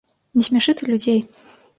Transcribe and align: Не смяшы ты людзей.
Не 0.37 0.45
смяшы 0.47 0.73
ты 0.79 0.87
людзей. 0.91 1.21